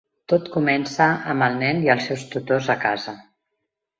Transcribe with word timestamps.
Tot 0.31 0.45
comença 0.53 1.09
amb 1.33 1.45
el 1.49 1.59
nen 1.59 1.83
i 1.87 1.91
els 1.95 2.09
seus 2.11 2.25
tutors 2.31 2.73
a 2.75 2.79
casa. 2.87 3.17